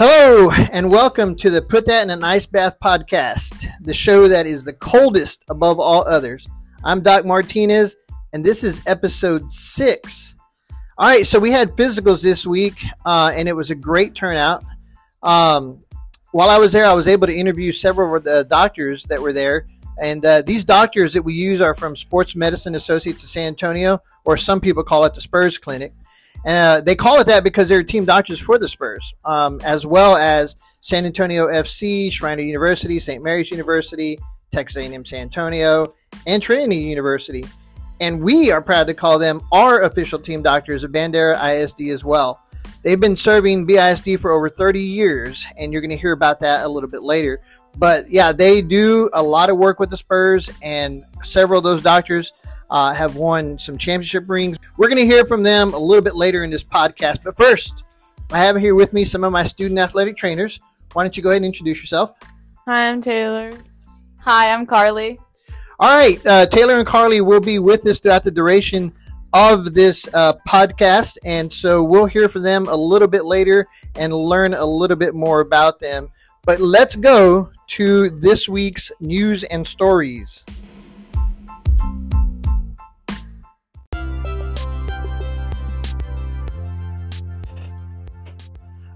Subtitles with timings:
[0.00, 4.46] Hello, and welcome to the Put That in an Ice Bath podcast, the show that
[4.46, 6.46] is the coldest above all others.
[6.84, 7.96] I'm Doc Martinez,
[8.32, 10.36] and this is episode six.
[10.98, 14.62] All right, so we had physicals this week, uh, and it was a great turnout.
[15.20, 15.82] Um,
[16.30, 19.32] while I was there, I was able to interview several of the doctors that were
[19.32, 19.66] there.
[20.00, 24.00] And uh, these doctors that we use are from Sports Medicine Associates of San Antonio,
[24.24, 25.92] or some people call it the Spurs Clinic.
[26.46, 30.16] Uh, they call it that because they're team doctors for the Spurs, um, as well
[30.16, 33.22] as San Antonio FC, Schreiner University, St.
[33.22, 34.18] Mary's University,
[34.50, 35.92] Texas A&M San Antonio,
[36.26, 37.44] and Trinity University.
[38.00, 42.04] And we are proud to call them our official team doctors of Bandera ISD as
[42.04, 42.40] well.
[42.84, 46.64] They've been serving BISD for over 30 years, and you're going to hear about that
[46.64, 47.40] a little bit later.
[47.76, 51.80] But yeah, they do a lot of work with the Spurs, and several of those
[51.80, 52.32] doctors
[52.70, 54.58] uh, have won some championship rings.
[54.76, 57.22] We're going to hear from them a little bit later in this podcast.
[57.24, 57.84] But first,
[58.30, 60.60] I have here with me some of my student athletic trainers.
[60.92, 62.14] Why don't you go ahead and introduce yourself?
[62.66, 63.50] Hi, I'm Taylor.
[64.18, 65.18] Hi, I'm Carly.
[65.80, 68.92] All right, uh, Taylor and Carly will be with us throughout the duration
[69.32, 71.18] of this uh, podcast.
[71.24, 73.66] And so we'll hear from them a little bit later
[73.96, 76.10] and learn a little bit more about them.
[76.44, 80.44] But let's go to this week's news and stories.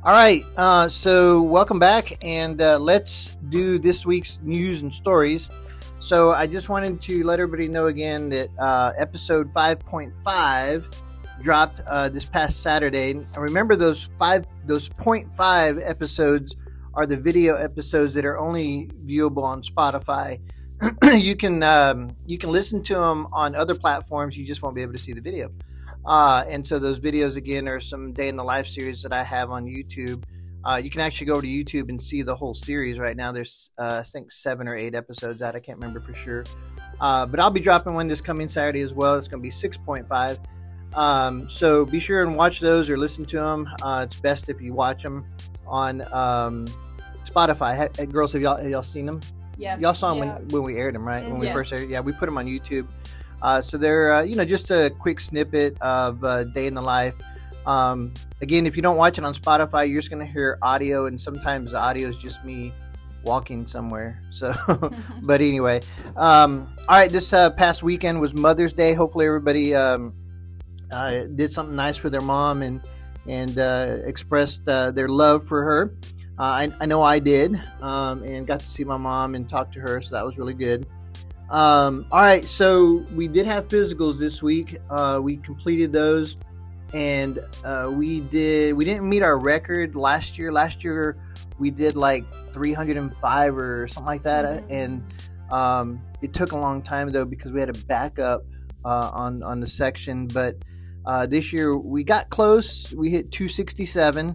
[0.05, 5.49] All right, uh, so welcome back, and uh, let's do this week's news and stories.
[6.01, 10.97] So I just wanted to let everybody know again that uh, episode 5.5
[11.41, 13.13] dropped uh, this past Saturday.
[13.13, 16.57] And remember those five, those 0.5 episodes
[16.95, 20.41] are the video episodes that are only viewable on Spotify.
[21.13, 24.37] you can um, you can listen to them on other platforms.
[24.37, 25.53] You just won't be able to see the video.
[26.05, 29.23] Uh, and so those videos again are some day in the life series that I
[29.23, 30.25] have on YouTube.
[30.65, 33.33] Uh, you can actually go to YouTube and see the whole series right now.
[33.33, 35.57] There's uh, I think seven or eight episodes out.
[35.57, 36.45] I can't remember for sure.
[37.01, 39.17] Uh, but I'll be dropping one this coming Saturday as well.
[39.17, 40.39] It's going to be 6.5.
[40.95, 43.67] Um, so be sure and watch those or listen to them.
[43.83, 45.25] Uh, it's best if you watch them
[45.67, 46.67] on um,
[47.25, 48.11] Spotify.
[48.13, 49.21] Girls, have y'all have y'all seen them?
[49.57, 49.81] Yes.
[49.81, 50.35] Y'all saw them Yeah.
[50.39, 51.25] when, when we aired them, right?
[51.29, 51.55] When we Yes.
[51.55, 52.87] first aired, yeah, we put them on YouTube.
[53.43, 56.83] Uh, so they're uh, you know just a quick snippet of uh, day in the
[56.83, 57.17] life.
[57.67, 61.21] Um, again, if you don't watch it on Spotify, you're just gonna hear audio, and
[61.21, 62.73] sometimes the audio is just me
[63.25, 64.23] walking somewhere.
[64.31, 64.55] So,
[65.23, 65.81] but anyway,
[66.17, 67.11] um, all right.
[67.11, 68.95] This uh, past weekend was Mother's Day.
[68.95, 70.15] Hopefully, everybody um,
[70.93, 72.81] uh, did something nice for their mom and
[73.27, 75.97] and uh, expressed uh, their love for her.
[76.39, 79.71] Uh, I, I know I did, um, and got to see my mom and talk
[79.73, 80.87] to her, so that was really good.
[81.53, 84.79] Um, all right, so we did have physicals this week.
[84.89, 86.37] Uh, we completed those,
[86.95, 88.75] and uh, we did.
[88.75, 90.51] We didn't meet our record last year.
[90.51, 91.19] Last year
[91.59, 92.25] we did like
[92.55, 94.67] 305 or something like that, Mhm.
[94.71, 95.15] and
[95.53, 98.47] um, it took a long time though because we had a backup
[98.87, 100.29] uh, on on the section.
[100.29, 100.57] But
[101.05, 102.95] uh, this year we got close.
[102.95, 104.35] We hit 267.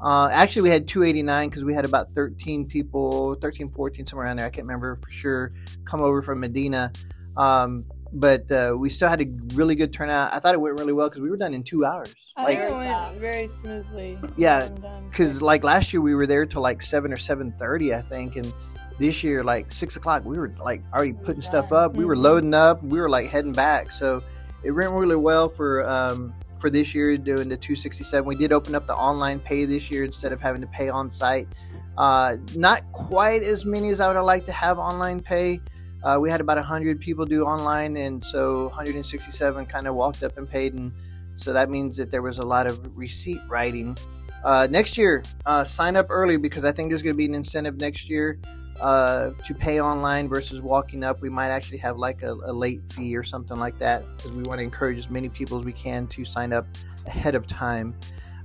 [0.00, 4.38] Uh, actually, we had 289 because we had about 13 people, 13, 14, somewhere around
[4.38, 4.46] there.
[4.46, 5.52] I can't remember for sure.
[5.84, 6.92] Come over from Medina.
[7.36, 10.32] Um, but uh, we still had a really good turnout.
[10.32, 12.14] I thought it went really well because we were done in two hours.
[12.36, 14.18] I Like, think it went very smoothly.
[14.36, 14.68] Yeah,
[15.10, 18.36] because like last year we were there till like seven or seven thirty, I think,
[18.36, 18.52] and
[18.98, 21.94] this year like six o'clock we were like already putting stuff up.
[21.94, 22.22] We were Mhm.
[22.22, 22.82] loading up.
[22.82, 23.90] We were like heading back.
[23.92, 24.22] So
[24.64, 28.26] it went really well for um, for this year doing the two sixty seven.
[28.26, 31.10] We did open up the online pay this year instead of having to pay on
[31.10, 31.48] site.
[31.96, 35.60] Uh, not quite as many as I would have liked to have online pay.
[36.02, 40.38] Uh, we had about 100 people do online, and so 167 kind of walked up
[40.38, 40.74] and paid.
[40.74, 40.92] And
[41.36, 43.96] so that means that there was a lot of receipt writing.
[44.44, 47.34] Uh, next year, uh, sign up early because I think there's going to be an
[47.34, 48.38] incentive next year
[48.80, 51.20] uh, to pay online versus walking up.
[51.20, 54.42] We might actually have like a, a late fee or something like that because we
[54.44, 56.66] want to encourage as many people as we can to sign up
[57.06, 57.94] ahead of time.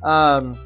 [0.01, 0.57] Um,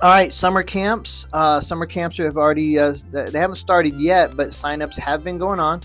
[0.00, 1.26] all right, summer camps.
[1.32, 5.60] Uh, summer camps have already uh, they haven't started yet, but signups have been going
[5.60, 5.80] on.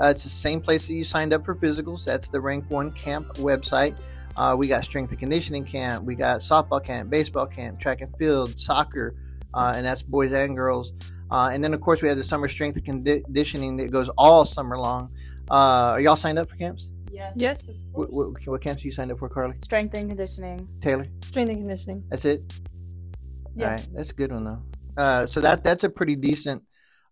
[0.00, 2.04] Uh, it's the same place that you signed up for physicals.
[2.04, 3.96] That's the Rank One Camp website.
[4.36, 6.04] Uh, we got strength and conditioning camp.
[6.04, 9.14] We got softball camp, baseball camp, track and field, soccer,
[9.54, 10.92] uh, and that's boys and girls.
[11.32, 14.44] Uh, and then of course we have the summer strength and conditioning that goes all
[14.44, 15.10] summer long.
[15.50, 16.90] Uh, are y'all signed up for camps?
[17.10, 17.32] Yes.
[17.36, 17.68] Yes.
[17.92, 19.56] What, what, what camps you signed up for, Carly?
[19.62, 20.68] Strength and conditioning.
[20.80, 21.06] Taylor?
[21.24, 22.04] Strength and conditioning.
[22.10, 22.42] That's it.
[23.56, 23.64] Yeah.
[23.64, 24.62] All right, that's a good one though.
[25.02, 26.62] Uh, so that that's a pretty decent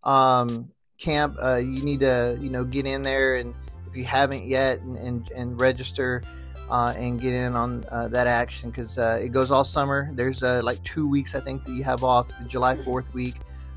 [0.05, 1.37] um, camp.
[1.43, 3.55] Uh, you need to you know get in there, and
[3.89, 6.23] if you haven't yet, and and, and register.
[6.71, 10.11] uh, and get in on uh, that action because uh, it goes all summer.
[10.15, 13.35] There's uh, like two weeks, I think, that you have off the July 4th week,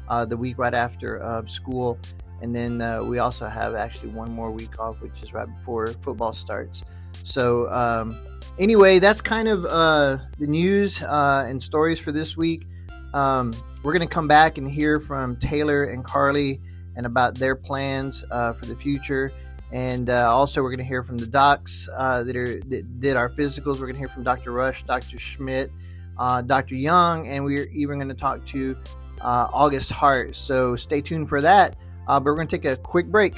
[0.08, 2.00] uh, the week right after uh, school.
[2.42, 5.88] And then uh, we also have actually one more week off, which is right before
[5.88, 6.84] football starts.
[7.24, 8.18] So, um,
[8.60, 12.66] anyway, that's kind of uh, the news uh, and stories for this week.
[13.14, 16.60] Um, we're going to come back and hear from Taylor and Carly
[16.98, 19.32] and about their plans uh, for the future.
[19.72, 23.80] And also, we're going to hear from the docs that, are, that did our physicals.
[23.80, 24.52] We're going to hear from Dr.
[24.52, 25.18] Rush, Dr.
[25.18, 25.72] Schmidt,
[26.18, 26.76] Dr.
[26.76, 28.78] Young, and we're even going to talk to
[29.24, 30.36] uh, August Heart.
[30.36, 31.76] So stay tuned for that.
[32.08, 33.36] Uh, but we're going to take a quick break.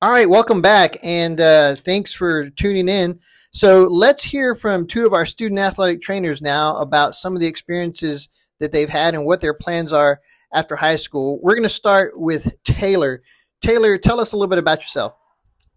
[0.00, 3.18] All right, welcome back, and uh, thanks for tuning in.
[3.50, 7.48] So let's hear from two of our student athletic trainers now about some of the
[7.48, 8.28] experiences
[8.60, 10.20] that they've had and what their plans are
[10.54, 11.40] after high school.
[11.42, 13.22] We're going to start with Taylor.
[13.60, 15.17] Taylor, tell us a little bit about yourself.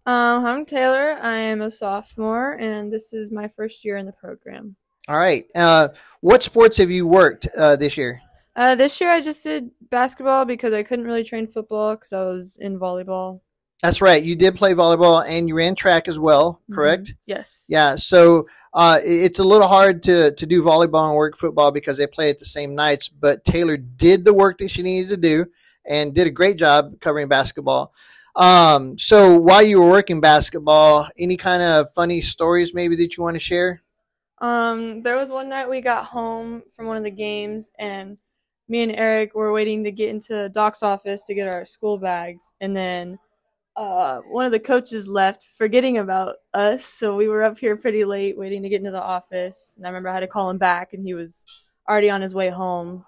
[0.04, 1.16] Um, I'm Taylor.
[1.22, 4.74] I am a sophomore, and this is my first year in the program.
[5.08, 5.46] All right.
[5.54, 5.88] Uh,
[6.20, 8.20] what sports have you worked uh, this year?
[8.56, 12.24] Uh, this year I just did basketball because I couldn't really train football because I
[12.24, 13.40] was in volleyball.
[13.80, 14.22] That's right.
[14.22, 17.08] You did play volleyball and you ran track as well, correct?
[17.08, 17.16] Mhm.
[17.26, 17.66] Yes.
[17.68, 17.96] Yeah.
[17.96, 22.06] So uh, it's a little hard to, to do volleyball and work football because they
[22.06, 23.08] play at the same nights.
[23.08, 25.46] But Taylor did the work that she needed to do
[25.84, 27.92] and did a great job covering basketball.
[28.34, 33.22] Um, so while you were working basketball, any kind of funny stories maybe that you
[33.22, 33.82] want to share?
[34.38, 38.16] Um, there was one night we got home from one of the games, and
[38.68, 42.52] me and Eric were waiting to get into Doc's office to get our school bags,
[42.60, 43.18] and then
[43.76, 46.84] uh, one of the coaches left, forgetting about us.
[46.84, 49.74] So we were up here pretty late, waiting to get into the office.
[49.76, 52.34] And I remember I had to call him back, and he was already on his
[52.34, 53.04] way home.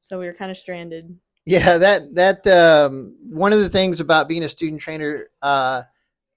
[0.00, 1.14] So we were kind of stranded.
[1.50, 5.82] Yeah, that that um, one of the things about being a student trainer uh,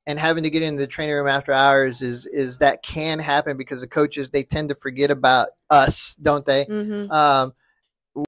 [0.07, 3.55] and having to get into the training room after hours is is that can happen
[3.55, 6.63] because the coaches they tend to forget about us, don't they?
[6.63, 7.53] hmm Um,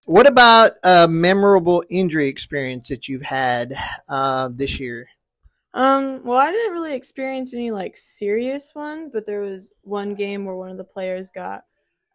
[0.05, 3.73] what about a memorable injury experience that you've had
[4.07, 5.07] uh, this year?
[5.73, 10.45] Um, well, I didn't really experience any like serious ones, but there was one game
[10.45, 11.63] where one of the players got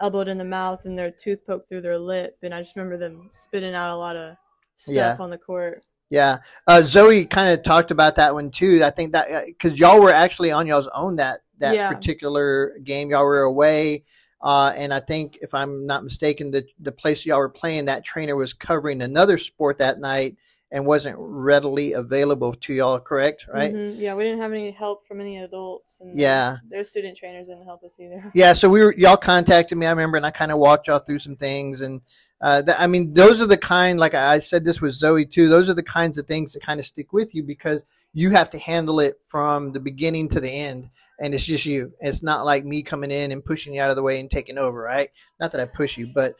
[0.01, 2.99] elbowed in the mouth and their tooth poked through their lip, and I just remember
[2.99, 4.37] them spitting out a lot of
[4.81, 5.17] stuff Yeah.
[5.19, 5.83] on the court.
[6.11, 8.83] Yeah, uh, Zoe kind of talked about that one too.
[8.83, 11.93] I think that because y'all were actually on y'all's own that that Yeah.
[11.93, 14.05] particular game, y'all were away,
[14.43, 18.05] uh, and I think if I'm not mistaken, the the place y'all were playing, that
[18.05, 20.37] trainer was covering another sport that night
[20.73, 22.99] and wasn't readily available to y'all.
[22.99, 23.73] Correct, right?
[23.75, 23.99] Mhm.
[23.99, 26.57] Yeah, we didn't have any help from any adults, and Yeah.
[26.69, 28.31] their student trainers didn't help us either.
[28.35, 29.87] Yeah, so we were y'all contacted me.
[29.87, 32.01] I remember, and I kind of walked y'all through some things, and
[32.41, 33.99] uh, th- I mean, those are the kind.
[33.99, 35.49] Like I said, this with Zoe too.
[35.49, 38.51] Those are the kinds of things that kind of stick with you because you have
[38.51, 41.93] to handle it from the beginning to the end, and it's just you.
[42.01, 44.59] It's not like me coming in and pushing you out of the way and taking
[44.59, 45.11] over, right?
[45.39, 46.35] Not that I push you, but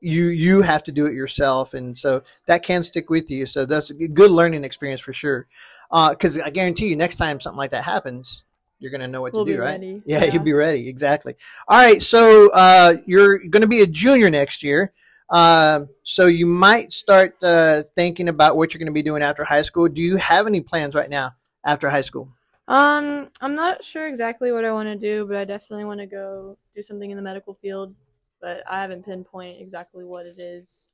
[0.00, 3.46] you you have to do it yourself, and so that can stick with you.
[3.46, 5.46] So that's a good learning experience for sure.
[5.90, 8.44] Because I guarantee you, next time something like that happens,
[8.78, 9.80] you're gonna know what We'll to do, right?
[10.06, 10.32] Yeah, Yeah.
[10.32, 10.88] you'll be ready.
[10.88, 11.36] Exactly.
[11.68, 12.00] All right.
[12.02, 14.92] So uh, you're going to be a junior next year.
[15.30, 19.44] Uh, so you might start uh, thinking about what you're going to be doing after
[19.44, 19.88] high school.
[19.88, 21.32] Do you have any plans right now
[21.64, 22.28] after high school?
[22.68, 26.06] Um, I'm not sure exactly what I want to do, but I definitely want to
[26.06, 27.94] go do something in the medical field.
[28.40, 30.88] But I haven't pinpoint exactly what it is.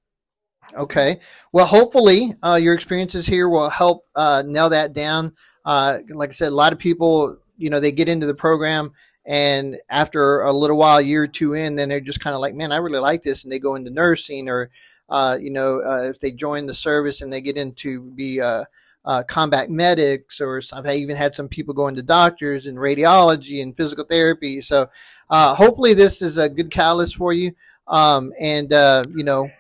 [0.75, 1.21] Okay.
[1.53, 5.35] Well, hopefully uh, your experiences here will help uh, nail that down.
[5.65, 8.93] Uh, like I said, a lot of people, you know, they get into the program
[9.29, 12.55] and after a little while, year or two in, then they're just kind of like,
[12.55, 13.45] man, I really like this.
[13.45, 14.71] And they go into nursing or,
[15.11, 18.65] uh, you know, uh, if they join the service and they get into be uh,
[19.05, 23.63] uh, combat medics or some, I've even had some people go into doctors and radiology
[23.63, 24.63] and physical therapy.
[24.63, 24.89] So
[25.29, 27.53] uh, hopefully this is a good catalyst for you.
[27.87, 29.51] Um, and, uh, you know,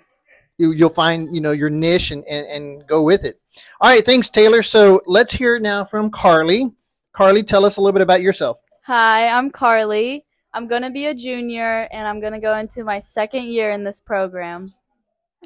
[0.56, 3.40] you, you'll find you know your niche and, and and go with it
[3.80, 6.72] all right thanks taylor so let's hear now from carly
[7.12, 8.58] carly tell us a little bit about yourself
[8.88, 10.24] Hi, I'm Carly.
[10.54, 13.70] I'm going to be a junior and I'm going to go into my second year
[13.72, 14.72] in this program.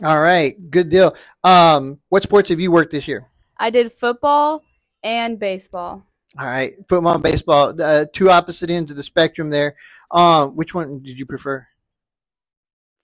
[0.04, 3.26] all right good deal um what sports have you worked this year
[3.58, 4.62] I did football
[5.02, 6.04] and baseball.
[6.38, 9.74] all right football and baseball uh, two opposite ends of the spectrum there
[10.12, 11.66] um which one did you prefer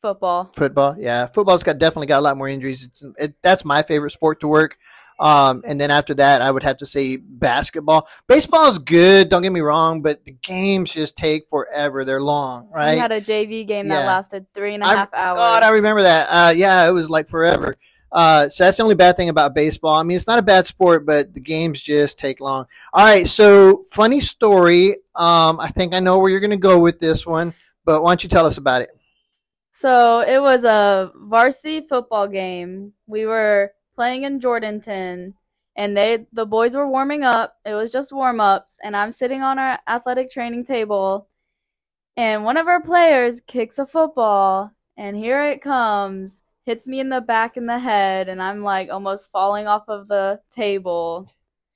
[0.03, 0.53] Football.
[0.55, 4.13] football yeah football's got definitely got a lot more injuries it's it, that's my favorite
[4.13, 4.79] sport to work
[5.21, 9.43] um and then after that i would have to say basketball baseball is good don't
[9.43, 13.21] get me wrong but the games just take forever they're long right We had a
[13.21, 15.37] JV game that lasted three and a I- half hours.
[15.37, 16.27] God, I remember that.
[16.27, 17.77] Uh, yeah, it was like forever.
[18.11, 19.95] Uh, so that's the only bad thing about baseball.
[19.95, 22.67] I mean, it's not a bad sport, but the games just take long.
[22.93, 23.27] All right.
[23.27, 24.97] So funny story.
[25.15, 27.53] Um, I think I know where you're going to go with this one,
[27.85, 28.91] but why don't you tell us about it?
[29.73, 32.93] So it was a varsity football game.
[33.07, 35.35] We were playing in Jourdanton,
[35.75, 37.57] and they the boys were warming up.
[37.65, 41.29] It was just warm ups, and I'm sitting on our athletic training table,
[42.17, 47.09] and one of our players kicks a football, and here it comes, hits me in
[47.09, 51.29] the back in the head, and I'm like almost falling off of the table.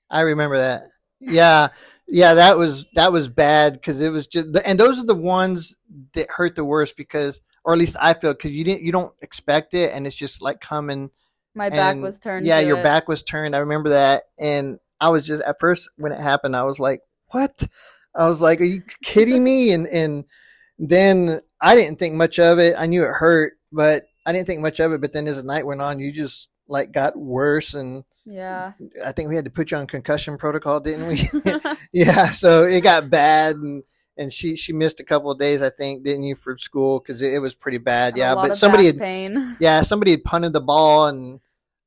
[0.08, 0.84] I remember that.
[1.18, 1.70] Yeah,
[2.06, 5.74] yeah, that was that was bad because it was just, and those are the ones
[6.14, 9.12] that hurt the worst because, or at least I feel, because you didn't, you don't
[9.22, 11.10] expect it, and it's just like coming.
[11.54, 12.46] My back was turned.
[12.46, 12.82] Yeah, your it.
[12.82, 13.54] back was turned.
[13.54, 17.00] I remember that, and I was just at first when it happened, I was like,
[17.30, 17.66] "What?"
[18.14, 20.24] I was like, "Are you kidding me?" And and
[20.78, 22.74] then I didn't think much of it.
[22.78, 25.00] I knew it hurt, but I didn't think much of it.
[25.00, 28.72] But then as the night went on, you just like got worse, and Yeah.
[29.04, 31.28] I think we had to put you on concussion protocol, didn't we?
[31.92, 33.82] yeah, so it got bad, and
[34.22, 37.20] and she she missed a couple of days, I think, didn't you, from school because
[37.20, 38.16] it, it was pretty bad.
[38.16, 39.56] Yeah, but somebody had pain.
[39.60, 41.40] yeah, somebody had punted the ball, and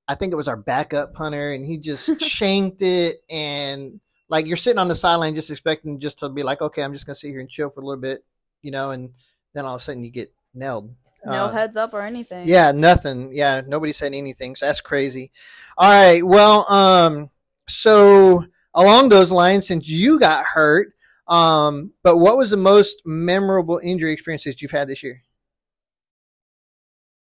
[0.08, 4.00] I think it was our backup punter, and he just shanked it, and
[4.30, 7.06] like you're sitting on the sideline just expecting just to be like, okay, I'm just
[7.06, 8.24] gonna sit here and chill for a little bit,
[8.62, 9.12] you know, and
[9.54, 10.94] then all of a sudden you get nailed.
[11.26, 12.48] No Uh, heads up or anything.
[12.48, 13.32] yeah, nothing.
[13.34, 14.56] Yeah, nobody said anything.
[14.56, 15.32] So that's crazy.
[15.78, 16.24] All right.
[16.26, 17.32] Well, um,
[17.68, 20.94] so along those lines, since you got hurt,
[21.28, 25.24] um, but what was the most memorable injury experiences you've had this year?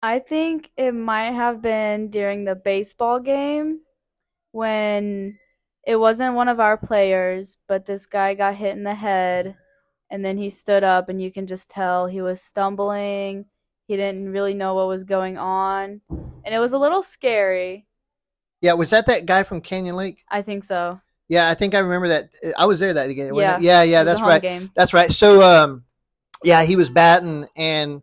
[0.02, 3.80] I think it might have been during the baseball game
[4.52, 5.38] when
[5.86, 9.56] it wasn't one of our players, but this guy got hit in the head
[10.10, 13.46] and then he stood up and you can just tell he was stumbling.
[13.86, 16.00] He didn't really know what was going on.
[16.10, 17.86] And it was a little scary.
[18.60, 20.24] Yeah, was that that guy from Canyon Lake?
[20.28, 21.00] I think so.
[21.28, 22.30] Yeah, I think I remember that.
[22.56, 23.34] I was there that again.
[23.34, 23.58] Yeah.
[23.60, 24.04] yeah, yeah.
[24.04, 24.40] That's right.
[24.40, 24.70] Game.
[24.74, 25.12] That's right.
[25.12, 25.84] So, um,
[26.42, 28.02] yeah, he was batting, and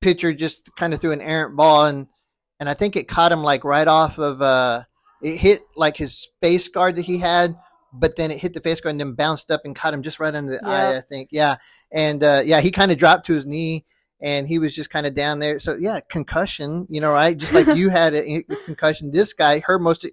[0.00, 2.08] pitcher just kind of threw an errant ball, and
[2.58, 4.82] and I think it caught him like right off of uh,
[5.22, 7.56] it hit like his face guard that he had,
[7.92, 10.18] but then it hit the face guard and then bounced up and caught him just
[10.18, 10.96] right under the eye.
[10.96, 11.56] I think, yeah,
[11.92, 13.84] and uh, yeah, he kind of dropped to his knee.
[14.22, 15.58] And he was just kind of down there.
[15.58, 17.34] So yeah, concussion, you know, right?
[17.34, 19.12] Just like you had a, a concussion.
[19.12, 20.06] This guy, her most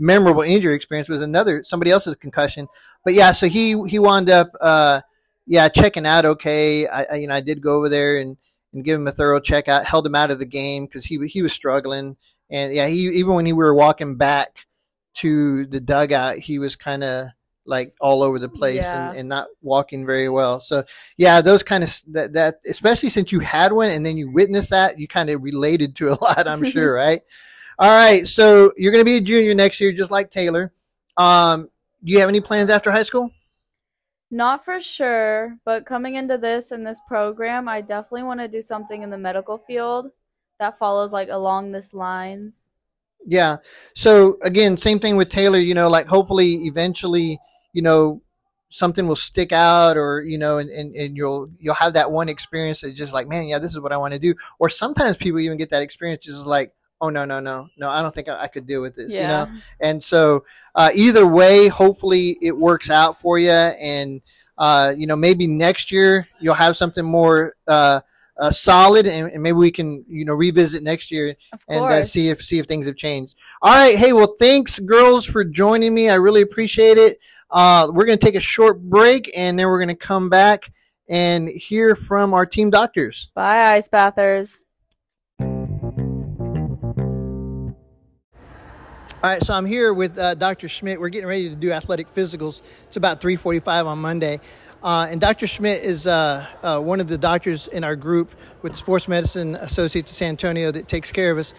[0.00, 2.66] memorable injury experience was another somebody else's concussion.
[3.04, 5.02] But yeah, so he he wound up uh
[5.46, 6.86] yeah checking out okay.
[6.88, 8.36] I, I you know I did go over there and
[8.72, 9.84] and give him a thorough checkout.
[9.84, 12.16] Held him out of the game because he he was struggling.
[12.50, 14.66] And yeah, he even when he we were walking back
[15.14, 17.26] to the dugout, he was kind of
[17.66, 19.10] like all over the place Yeah.
[19.10, 20.60] and, and not walking very well.
[20.60, 20.84] So
[21.16, 24.70] yeah, those kind of that, that especially since you had one and then you witnessed
[24.70, 27.22] that, you kind of related to a lot, I'm sure, right?
[27.80, 30.70] All right, so you're going to be a junior next year, just like Taylor.
[31.16, 31.70] Um,
[32.04, 33.30] do you have any plans after high school?
[34.30, 38.60] Not for sure, but coming into this and this program, I definitely want to do
[38.60, 40.10] something in the medical field
[40.58, 42.68] that follows like along this lines.
[43.26, 43.56] Yeah.
[43.94, 45.58] So again, same thing with Taylor.
[45.58, 47.40] You know, like hopefully, eventually,
[47.72, 48.20] you know,
[48.68, 52.28] something will stick out, or you know, and, and, and you'll you'll have that one
[52.28, 54.34] experience that's just like, man, yeah, this is what I want to do.
[54.58, 58.02] Or sometimes people even get that experience just like, oh no, no, no, no, I
[58.02, 59.12] don't think I, I could deal with this.
[59.12, 59.46] You know.
[59.80, 63.50] And so, uh, either way, hopefully it works out for you.
[63.50, 64.20] And,
[64.58, 68.00] uh, you know, maybe next year you'll have something more, uh,
[68.38, 71.36] uh, solid and, and maybe we can, you know, revisit next year
[71.68, 73.34] and uh, see if, see if things have changed.
[73.60, 73.96] All right.
[73.96, 76.08] Hey, well, thanks girls for joining me.
[76.08, 77.18] I really appreciate it.
[77.50, 80.72] Uh, we're going to take a short break and then we're going to come back
[81.08, 83.28] and hear from our team doctors.
[83.34, 84.62] Bye, ice bathers.
[89.22, 90.66] All right, so I'm here with uh, Dr.
[90.66, 90.98] Schmidt.
[90.98, 92.62] We're getting ready to do athletic physicals.
[92.88, 94.40] It's about 3:45 on Monday,
[94.82, 95.46] uh, and Dr.
[95.46, 100.10] Schmidt is uh, uh, one of the doctors in our group with Sports Medicine Associates
[100.10, 101.52] of San Antonio that takes care of us,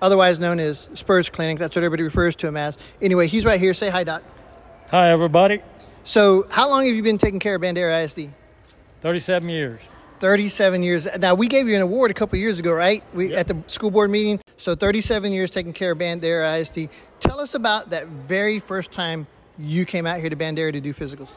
[0.00, 1.58] otherwise known as Spurs Clinic.
[1.58, 2.78] That's what everybody refers to him as.
[3.02, 3.74] Anyway, he's right here.
[3.74, 4.22] Say hi, Doc.
[4.90, 5.60] Hi, everybody.
[6.04, 8.30] So, how long have you been taking care of Bandera ISD?
[9.02, 9.82] 37 years.
[10.22, 11.08] 37 years.
[11.18, 13.02] Now, we gave you an award a couple years ago, right?
[13.12, 14.38] We at the school board meeting.
[14.56, 16.88] So, 37 years taking care of Bandera ISD.
[17.18, 19.26] Tell us about that very first time
[19.58, 21.30] you came out here to Bandera to do physicals.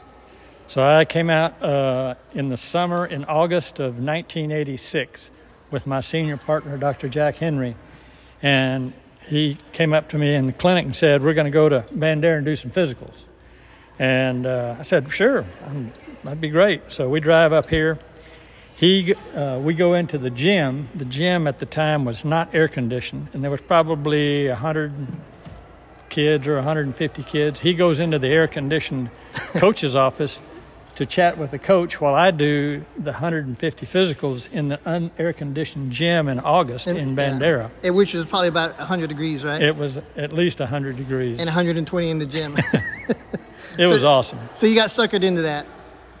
[0.68, 5.32] So I came out uh, in the summer in August of 1986
[5.72, 7.08] with my senior partner, Dr.
[7.08, 7.74] Jack Henry.
[8.40, 8.92] And
[9.26, 11.80] he came up to me in the clinic and said, We're going to go to
[11.92, 13.24] Bandera and do some physicals.
[13.98, 15.90] And uh, I said, Sure, um,
[16.22, 16.82] that'd be great.
[16.92, 17.98] So we drive up here.
[18.76, 20.88] He uh, we go into the gym.
[20.94, 24.92] The gym at the time was not air conditioned, and there was probably hundred
[26.08, 27.60] kids or 150 kids.
[27.60, 30.40] He goes into the air conditioned coach's office
[30.94, 35.92] to chat with the coach while I do the 150 physicals in the unair conditioned
[35.92, 37.16] gym in August And- in yeah.
[37.30, 37.70] Bandera.
[37.84, 39.60] Eh, Which was probably about 100 degrees, right?
[39.60, 41.38] It was at least 100 degrees.
[41.38, 42.56] and 120 in the gym.
[43.78, 44.38] It was awesome.
[44.54, 45.66] so you got suckered into that.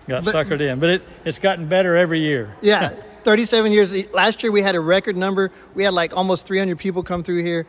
[0.08, 2.54] Got But- suckered in, but it, it's gotten better every year.
[2.60, 2.88] Yeah,
[3.24, 4.12] 37 years.
[4.12, 5.50] Last year we had a record number.
[5.74, 7.66] We had like almost 300 people come through here.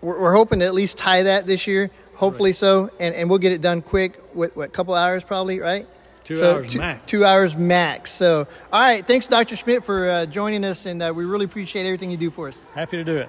[0.00, 1.90] We're, we're hoping to at least tie that this year.
[2.14, 4.16] Hopefully so, and, and we'll get it done quick.
[4.32, 5.86] What, what couple hours probably, right?
[6.24, 7.06] Two So hours two, max.
[7.10, 8.10] Two hours max.
[8.10, 9.06] So, all right.
[9.06, 9.54] Thanks, Dr.
[9.54, 12.56] Schmidt, for uh, joining us, and uh, we really appreciate everything you do for us.
[12.74, 13.28] Happy to do it.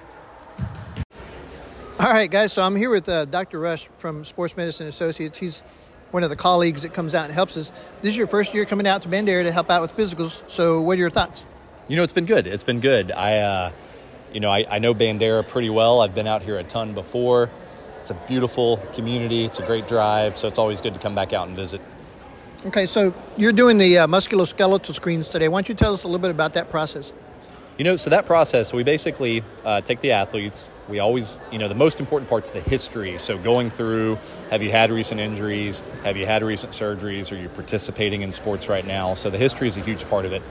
[2.00, 2.52] All right, guys.
[2.52, 3.60] So I'm here with uh, Dr.
[3.60, 5.38] Rush from Sports Medicine Associates.
[5.38, 5.62] He's
[6.10, 7.72] one of the colleagues that comes out and helps us.
[8.02, 10.48] This is your first year coming out to Bandera to help out with physicals.
[10.50, 11.44] So, what are your thoughts?
[11.88, 12.46] You know, it's been good.
[12.46, 13.12] It's been good.
[13.12, 13.72] I, uh,
[14.32, 16.00] you know, I, I know Bandera pretty well.
[16.00, 17.50] I've been out here a ton before.
[18.00, 19.44] It's a beautiful community.
[19.44, 21.80] It's a great drive, so it's always good to come back out and visit.
[22.66, 25.48] Okay, so you're doing the uh, musculoskeletal screens today.
[25.48, 27.12] Why don't you tell us a little bit about that process?
[27.78, 30.68] You know, so that process, we basically uh, take the athletes.
[30.88, 33.16] We always, you know, the most important part's the history.
[33.18, 34.18] So going through,
[34.50, 35.80] have you had recent injuries?
[36.02, 37.30] Have you had recent surgeries?
[37.30, 39.14] Are you participating in sports right now?
[39.14, 40.42] So the history is a huge part of it.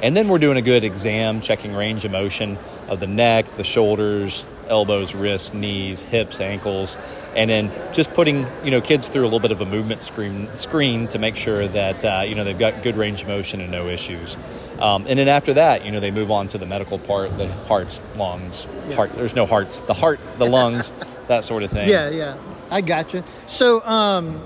[0.00, 3.64] And then we're doing a good exam, checking range of motion of the neck, the
[3.64, 6.98] shoulders, elbows, wrists, knees, hips, ankles,
[7.34, 10.54] and then just putting you know kids through a little bit of a movement screen
[10.56, 13.72] screen to make sure that uh, you know they've got good range of motion and
[13.72, 14.36] no issues.
[14.80, 17.48] Um, and then after that, you know they move on to the medical part, the
[17.68, 19.12] hearts, lungs, heart.
[19.14, 20.92] There's no hearts, the heart, the lungs,
[21.28, 21.88] that sort of thing.
[21.88, 22.36] Yeah, yeah,
[22.70, 23.24] I got you.
[23.46, 24.42] So, um,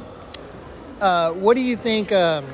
[1.00, 2.12] uh, what do you think?
[2.12, 2.46] Um,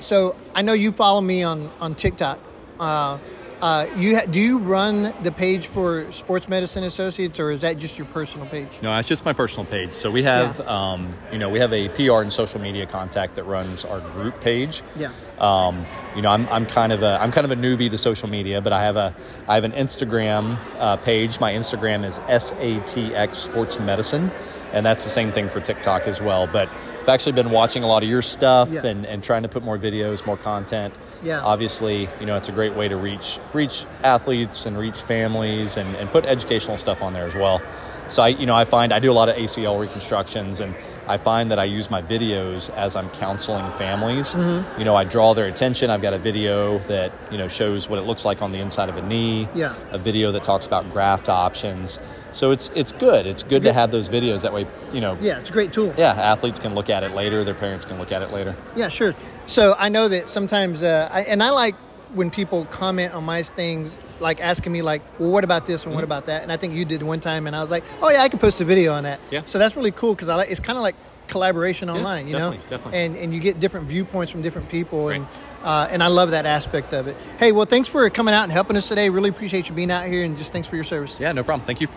[0.00, 2.38] so, I know you follow me on on TikTok.
[2.78, 3.18] Uh,
[3.62, 7.78] uh, you ha- do you run the page for Sports Medicine Associates, or is that
[7.78, 8.68] just your personal page?
[8.82, 9.94] No, it's just my personal page.
[9.94, 13.44] So we have, um, you know, we have a PR and social media contact that
[13.44, 14.82] runs our group page.
[14.94, 15.10] Yeah.
[15.38, 18.28] Um, you know, I'm, I'm kind of a I'm kind of a newbie to social
[18.28, 19.14] media, but I have a
[19.48, 21.40] I have an Instagram uh, page.
[21.40, 24.30] My Instagram is SATX Sports Medicine,
[24.72, 26.46] and that's the same thing for TikTok as well.
[26.46, 26.68] But
[27.06, 28.84] I've actually been watching a lot of your stuff Yeah.
[28.84, 30.92] and, and trying to put more videos, more content.
[31.22, 31.40] Yeah.
[31.40, 35.94] Obviously, you know, it's a great way to reach reach athletes and reach families and,
[35.96, 37.62] and put educational stuff on there as well.
[38.08, 40.74] So I, you know, I find I do a lot of ACL reconstructions, and
[41.08, 44.34] I find that I use my videos as I'm counseling families.
[44.34, 44.78] Mm-hmm.
[44.78, 45.90] You know, I draw their attention.
[45.90, 48.88] I've got a video that you know shows what it looks like on the inside
[48.88, 49.48] of a knee.
[49.54, 49.74] Yeah.
[49.90, 51.98] A video that talks about graft options.
[52.36, 53.26] So it's it's good.
[53.26, 54.42] It's good good- to have those videos.
[54.42, 55.94] That way, you know, Yeah, it's a great tool.
[55.96, 57.42] yeah, athletes can look at it later.
[57.44, 58.54] Their parents can look at it later.
[58.76, 59.14] Yeah, sure.
[59.46, 61.74] So I know that sometimes, uh, I, and I like
[62.14, 65.90] when people comment on my things, like asking me, like, "Well, what about this and
[65.90, 65.94] Mm-hmm.
[65.94, 68.10] what about that?" And I think you did one time, and I was like, "Oh
[68.10, 69.40] yeah, I could post a video on that." Yeah.
[69.46, 70.94] So that's really cool because I like it's kind of like
[71.28, 72.98] collaboration online, you know, definitely, definitely.
[73.00, 75.26] and and you get different viewpoints from different people, and
[75.64, 77.16] uh, and I love that aspect of it.
[77.38, 79.08] Hey, well, thanks for coming out and helping us today.
[79.08, 81.16] Really appreciate you being out here, and just thanks for your service.
[81.18, 81.66] Yeah, no problem.
[81.66, 81.88] Thank you.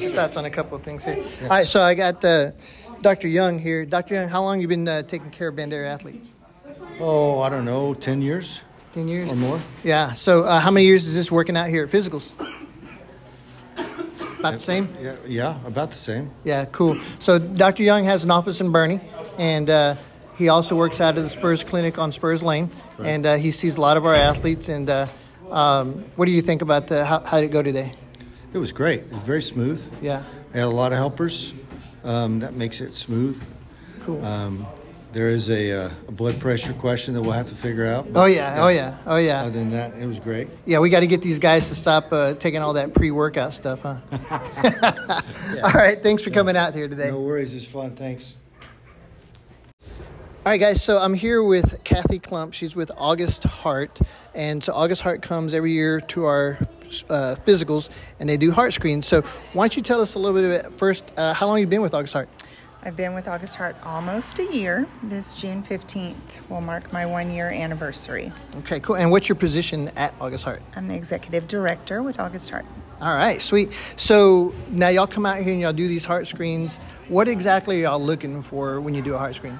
[0.00, 1.24] Thoughts on a couple of things here.
[1.42, 2.52] All right, so I got uh,
[3.02, 3.28] Dr.
[3.28, 3.84] Young here.
[3.84, 4.14] Dr.
[4.14, 6.28] Young, how long you been uh, taking care of Bandera athletes?
[7.00, 8.62] Oh, I don't know, 10 years
[8.98, 9.60] 10 years or more.
[9.84, 10.12] Yeah.
[10.14, 12.34] So, uh, how many years is this working out here at Physicals?
[14.38, 14.88] About the same.
[15.00, 16.30] Yeah, yeah, about the same.
[16.44, 16.64] Yeah.
[16.66, 16.98] Cool.
[17.18, 17.82] So, Dr.
[17.82, 19.00] Young has an office in Boerne,
[19.36, 19.96] and uh,
[20.36, 22.70] he also works out of the Spurs Clinic on Spurs Lane,
[23.02, 24.68] and uh, he sees a lot of our athletes.
[24.68, 25.06] And uh,
[25.50, 27.92] um, what do you think about uh, how, how did it go today?
[28.52, 29.00] It was great.
[29.00, 29.82] It was very smooth.
[30.02, 30.22] Yeah.
[30.54, 31.52] I had a lot of helpers.
[32.04, 33.42] Um, that makes it smooth.
[34.00, 34.24] Cool.
[34.24, 34.66] Um,
[35.12, 38.06] there is a, uh, a blood pressure question that we'll have to figure out.
[38.14, 38.62] oh yeah.
[38.62, 38.98] Oh yeah.
[39.06, 39.42] Oh yeah.
[39.42, 40.48] Other than that, it was great.
[40.64, 43.80] Yeah, we got to get these guys to stop uh, taking all that pre-workout stuff,
[43.82, 43.98] huh?
[45.64, 47.10] All right, thanks for coming out here today.
[47.10, 47.54] No worries.
[47.54, 47.96] It's fun.
[47.96, 48.34] Thanks.
[50.48, 50.82] All right, guys.
[50.82, 52.54] So I'm here with Kathy Klump.
[52.54, 54.00] She's with August Heart,
[54.34, 56.56] and so August Heart comes every year to our
[57.10, 59.06] uh, physicals, and they do heart screens.
[59.06, 59.20] So
[59.52, 61.82] why don't you tell us a little bit about first uh, how long you been
[61.82, 62.30] with August Heart?
[62.82, 64.86] I've been with August Heart almost a year.
[65.02, 66.16] This June 15th
[66.48, 68.32] will mark my one year anniversary.
[68.60, 68.96] Okay, cool.
[68.96, 70.62] And what's your position at August Heart?
[70.74, 72.64] I'm the executive director with August Heart.
[73.02, 73.70] All right, sweet.
[73.96, 76.78] So now y'all come out here and y'all do these heart screens.
[77.08, 79.58] What exactly are y'all looking for when you do a heart screen?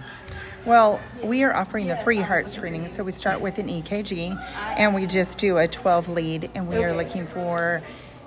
[0.68, 4.38] Well, we are offering the free heart screening, so we start with an EKG
[4.76, 7.80] and we just do a 12 lead, and we are looking for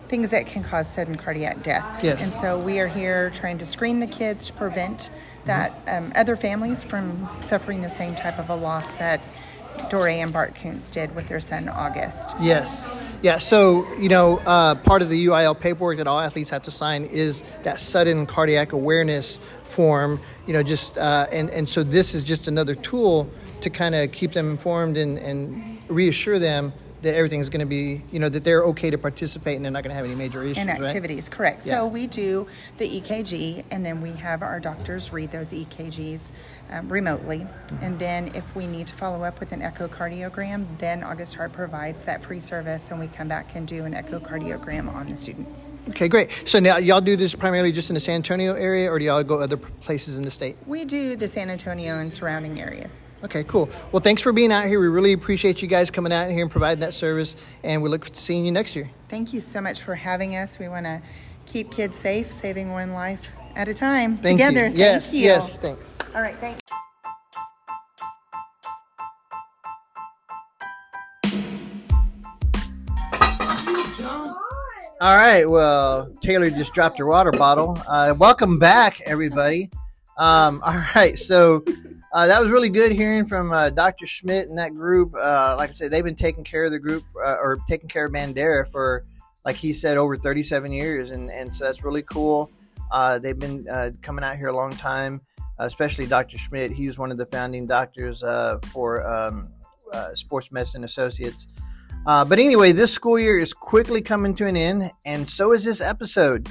[0.07, 2.03] things that can cause sudden cardiac death.
[2.03, 2.23] Yes.
[2.23, 5.11] And so we are here trying to screen the kids to prevent
[5.45, 9.21] that um, other families from suffering the same type of a loss that
[9.89, 12.35] Dore and Bart Koontz did with their son August.
[12.39, 12.85] Yes.
[13.21, 16.71] Yeah, so, you know, uh, part of the UIL paperwork that all athletes have to
[16.71, 22.15] sign is that sudden cardiac awareness form, you know, just, uh, and, and so this
[22.15, 23.29] is just another tool
[23.61, 28.01] to kind of keep them informed and, and reassure them that everything's going to be,
[28.11, 30.43] you know, that they're okay to participate and they're not going to have any major
[30.43, 30.57] issues.
[30.57, 30.81] and right?
[30.81, 31.65] activities, correct.
[31.65, 31.79] Yeah.
[31.79, 36.31] So we do the EKG, and then we have our doctors read those EKGs
[36.71, 37.39] um, remotely.
[37.39, 37.83] Mm-hmm.
[37.83, 42.03] And then if we need to follow up with an echocardiogram, then August Heart provides
[42.03, 45.71] that free service, and we come back and do an echocardiogram on the students.
[45.89, 46.31] Okay, great.
[46.45, 49.23] So now y'all do this primarily just in the San Antonio area or do y'all
[49.23, 50.55] go other places in the state?
[50.65, 53.01] We do the San Antonio and surrounding areas.
[53.23, 53.69] Okay, cool.
[53.91, 54.79] Well, thanks for being out here.
[54.79, 58.03] We really appreciate you guys coming out here and providing that service, and we look
[58.03, 58.89] forward to seeing you next year.
[59.09, 60.57] Thank you so much for having us.
[60.57, 61.01] We want to
[61.45, 64.67] keep kids safe, saving one life at a time Thank together.
[64.67, 64.75] you.
[64.75, 65.27] Yes, Thank you.
[65.29, 65.95] yes, thanks.
[66.15, 66.61] All right, thanks.
[75.01, 75.45] All right.
[75.45, 77.81] Well, Taylor just dropped her water bottle.
[77.87, 79.71] Uh, welcome back, everybody.
[80.17, 81.17] Um, all right.
[81.17, 81.63] So
[82.13, 84.05] uh, that was really good hearing from uh, Dr.
[84.05, 85.15] Schmidt and that group.
[85.15, 88.05] Uh, like I said, they've been taking care of the group uh, or taking care
[88.05, 89.05] of Bandera for,
[89.45, 91.11] like he said, over 37 years.
[91.11, 92.51] And, and so that's really cool.
[92.91, 95.21] Uh, they've been uh, coming out here a long time,
[95.59, 96.37] especially Dr.
[96.37, 96.71] Schmidt.
[96.71, 98.21] He was one of the founding doctors
[98.73, 99.47] for um,
[100.13, 101.47] Sports Medicine Associates.
[102.05, 105.79] But anyway, this school year is quickly coming to an end, and so is this
[105.79, 106.49] episode.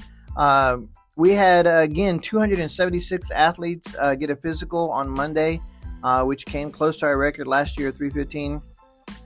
[1.17, 5.61] We had, uh, again, 276 athletes uh, get a physical on Monday,
[6.03, 8.63] uh, which came close to our record last year, 315.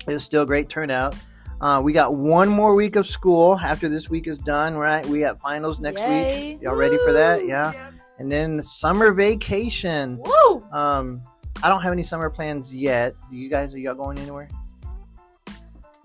[0.08, 1.14] It was still a great turnout.
[1.60, 5.06] Uh, we got one more week of school after this week is done, right?
[5.06, 6.54] We got finals next Yay.
[6.54, 6.62] week.
[6.62, 7.42] Y'all ready for that?
[7.42, 7.48] Woo.
[7.48, 7.72] Yeah.
[8.18, 10.18] And then summer vacation.
[10.18, 10.64] Woo!
[10.72, 11.22] Um,
[11.62, 13.14] I don't have any summer plans yet.
[13.30, 13.74] Do you guys?
[13.74, 14.48] Are y'all going anywhere?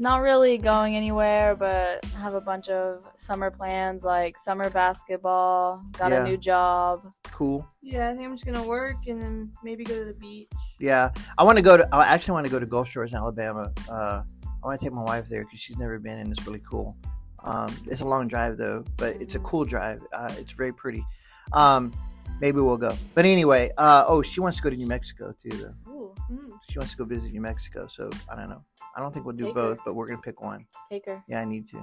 [0.02, 6.12] Not really going anywhere, but have a bunch of summer plans like summer basketball, got
[6.12, 6.24] Yeah.
[6.24, 7.12] a new job.
[7.26, 7.68] Cool.
[7.82, 10.50] Yeah, I think I'm just gonna work and then maybe go to the beach.
[10.80, 11.88] Yeah, I want to go to.
[11.94, 13.74] I actually want to go to Gulf Shores, in Alabama.
[13.90, 14.24] Uh,
[14.64, 16.96] I want to take my wife there because she's never been, and it's really cool.
[17.44, 20.02] Um, it's a long drive though, but it's a cool drive.
[20.14, 21.06] Uh, it's very pretty.
[21.52, 21.94] Um,
[22.40, 22.96] maybe we'll go.
[23.16, 25.58] But anyway, uh, oh, she wants to go to New Mexico too.
[25.58, 25.92] Though.
[25.92, 26.49] Ooh, Mm.
[26.70, 28.64] She wants to go visit New Mexico, so I don't know.
[28.96, 29.70] I don't think we'll do Take her.
[29.70, 30.66] both, but we're gonna pick one.
[30.92, 31.24] take her.
[31.28, 31.78] Yeah, I need to.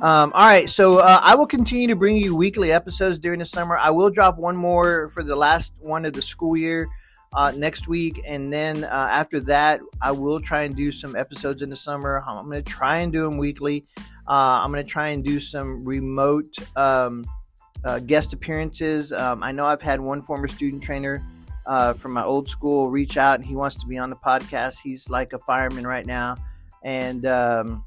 [0.00, 3.46] Um, all right, so uh, I will continue to bring you weekly episodes during the
[3.46, 3.76] summer.
[3.76, 6.88] I will drop one more for the last one of the school year
[7.32, 11.62] uh, next week, and then uh, after that, I will try and do some episodes
[11.62, 12.22] in the summer.
[12.26, 13.84] I'm going to try and do them weekly.
[14.26, 17.26] Uh, I'm going to try and do some remote um,
[17.84, 19.12] uh, guest appearances.
[19.12, 21.24] Um, I know I've had one former student trainer
[21.68, 24.80] uh, from my old school reach out, and he wants to be on the podcast.
[24.82, 26.36] He's like a fireman right now,
[26.82, 27.84] and um,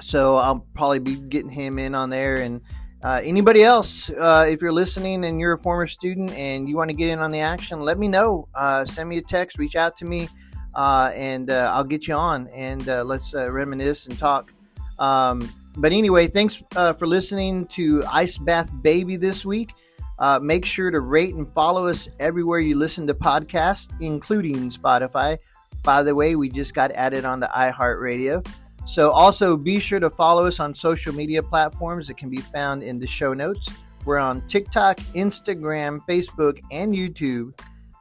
[0.00, 2.36] so I'll probably be getting him in on there.
[2.36, 2.62] And
[3.04, 6.88] uh, anybody else, uh, if you're listening and you're a former student and you want
[6.88, 8.48] to get in on the action, let me know.
[8.54, 10.30] Uh, send me a text, reach out to me,
[10.74, 14.54] uh, and uh, I'll get you on and let's reminisce and talk.
[14.98, 19.74] Um, but anyway, thanks for listening to Ice Bath Baby this week.
[20.22, 25.36] Uh, make sure to rate and follow us everywhere you listen to podcasts, including Spotify.
[25.82, 28.46] By the way, we just got added on the iHeartRadio.
[28.86, 32.84] So also be sure to follow us on social media platforms that can be found
[32.84, 33.68] in the show notes.
[34.04, 37.58] We're on TikTok, Instagram, Facebook, and YouTube.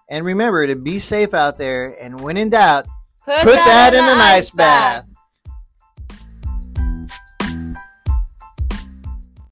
[0.08, 2.86] And remember to be safe out there and when in doubt,
[3.26, 5.11] Put, put that in an ice bath.